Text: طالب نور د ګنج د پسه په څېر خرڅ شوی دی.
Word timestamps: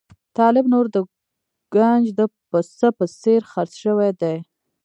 طالب 0.37 0.65
نور 0.73 0.85
د 0.95 0.97
ګنج 1.75 2.05
د 2.19 2.21
پسه 2.49 2.87
په 2.97 3.05
څېر 3.21 3.41
خرڅ 3.51 3.73
شوی 3.83 4.11
دی. 4.21 4.37